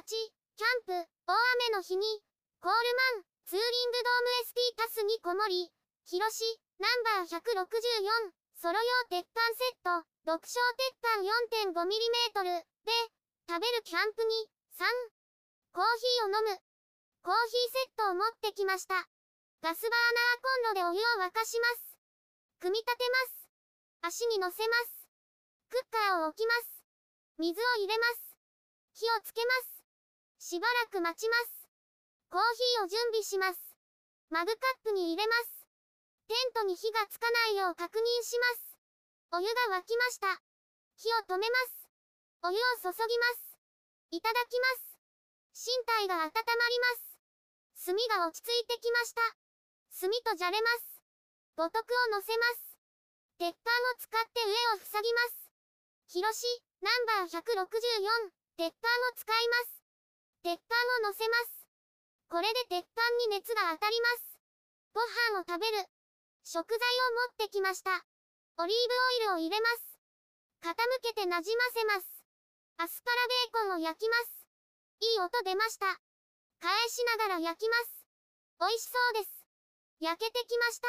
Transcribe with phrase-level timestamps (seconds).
[0.00, 0.02] 8、
[0.56, 1.36] キャンプ、大
[1.68, 2.00] 雨の日に、
[2.64, 2.78] コール
[3.20, 5.68] マン、ツーリングドーム ST タスにこもり、
[6.08, 6.40] 広し、
[6.80, 6.88] ナ
[7.20, 11.84] ンバー164、ソロ用鉄板セット、独小鉄板 4.5mm
[12.40, 12.64] で、
[13.44, 14.48] 食べるキャンプに、
[14.80, 14.88] 3、
[15.76, 16.56] コーヒーを飲む。
[17.20, 19.04] コーヒーセットを持ってきました。
[19.60, 22.00] ガスバーナーコンロでお湯を沸かします。
[22.58, 23.04] 組み立て
[24.00, 24.16] ます。
[24.16, 25.04] 足に乗せます。
[25.68, 26.80] クッカーを置きます。
[27.36, 28.30] 水を入れます。
[28.94, 29.79] 火をつけます。
[30.40, 31.68] しばらく待ちます。
[32.32, 33.60] コーヒーを準備します。
[34.32, 35.68] マグカップに入れます。
[36.32, 38.72] テントに火がつかないよう確認します。
[39.36, 40.40] お湯が沸きました。
[40.96, 41.84] 火を止めます。
[42.40, 43.52] お湯を注ぎます。
[44.16, 44.96] いただきます。
[45.52, 47.84] 身体が温まります。
[47.84, 49.20] 炭が落ち着いてきました。
[49.92, 51.04] 炭とじゃれます。
[51.60, 52.64] 五徳を乗せます。
[53.36, 55.52] 鉄板を使って上を塞ぎます。
[56.08, 56.48] 広し、
[56.80, 59.79] ナンバー164、鉄板を使います。
[60.42, 61.68] 鉄板を乗せます。
[62.30, 64.40] これで鉄板に熱が当たります。
[64.94, 65.00] ご
[65.36, 65.84] 飯を食べる。
[66.44, 67.92] 食材を持ってきました。
[68.56, 68.88] オリー
[69.26, 70.00] ブオイルを入れます。
[70.64, 72.24] 傾けてなじませます。
[72.78, 74.46] アスパラベーコンを焼きます。
[75.00, 76.00] いい音出ました。
[76.60, 78.06] 返しながら焼きます。
[78.60, 79.44] 美味しそうです。
[80.00, 80.88] 焼けてきました。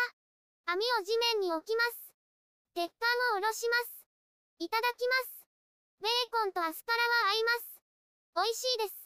[0.71, 2.13] 網を地面に置きます。
[2.73, 4.07] 鉄板を下ろします。
[4.59, 5.45] いただきます。
[5.99, 7.81] ベーコンとアスパラは合います。
[8.35, 9.00] 美味しいです。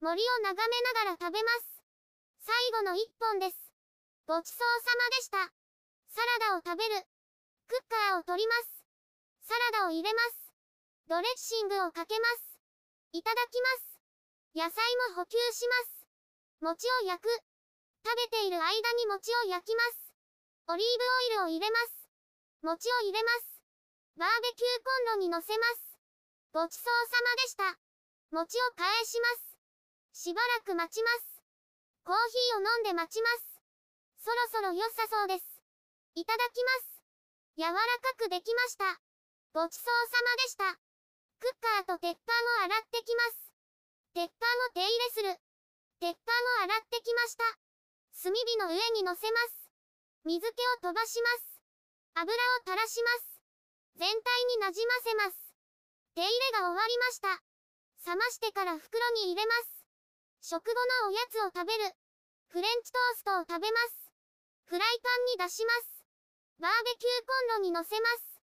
[0.00, 1.82] 森を眺めながら食べます。
[2.46, 3.58] 最後の一本です。
[4.30, 5.38] ごちそうさまでした。
[6.14, 7.02] サラダを食べる。
[7.66, 8.86] クッカーを取ります。
[9.42, 10.54] サラダを入れます。
[11.08, 12.62] ドレッシングをかけます。
[13.10, 13.98] いただきます。
[14.54, 14.78] 野菜
[15.10, 16.06] も補給します。
[16.60, 17.28] 餅を焼く。
[18.06, 20.14] 食べている間に餅を焼きます。
[20.68, 22.06] オリーブオイルを入れます。
[22.62, 23.58] 餅を入れます。
[24.14, 25.98] バーベキューコンロに乗せます。
[26.52, 27.78] ごちそうさまでした。
[28.30, 29.47] 餅を返します。
[30.12, 31.42] しばらく待ちます。
[32.04, 33.60] コーヒーを飲んで待ちます。
[34.24, 35.44] そろそろ良さそうです。
[36.14, 37.02] いただきます。
[37.56, 39.00] 柔らかくできました。
[39.52, 40.78] ごちそうさまでした。
[41.40, 43.52] クッカーと鉄板を洗ってきます。
[44.14, 45.36] 鉄板を手入れする。
[46.00, 47.44] 鉄板を洗ってきました。
[48.22, 49.70] 炭火の上に乗せます。
[50.24, 51.60] 水気を飛ばします。
[52.14, 53.40] 油を垂らします。
[53.96, 55.38] 全体になじませます。
[56.14, 57.28] 手入れが終わりました。
[58.10, 59.77] 冷ましてから袋に入れます。
[60.48, 60.72] 食後
[61.04, 61.92] のおやつを食べる。
[62.48, 64.08] フレンチトーストを食べます。
[64.64, 66.08] フライパンに出します。
[66.56, 68.40] バーベキューコンロに乗せます。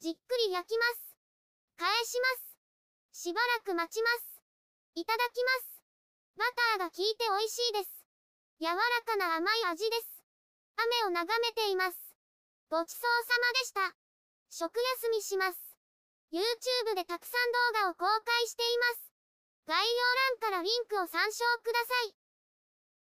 [0.00, 1.12] じっくり焼きます。
[1.76, 2.56] 返しま
[3.12, 3.28] す。
[3.28, 4.40] しばらく待ちます。
[4.96, 5.84] いただきます。
[6.40, 6.48] バ
[6.80, 8.00] ターが効いて美味しいです。
[8.56, 10.24] 柔らかな甘い味です。
[10.80, 12.16] 雨を眺めています。
[12.70, 13.92] ごちそうさまでした。
[14.48, 15.60] 食休みします。
[16.32, 19.11] YouTube でたくさん動画を公開しています。
[19.64, 19.80] 概要
[20.40, 22.21] 欄からリンクを参照ください。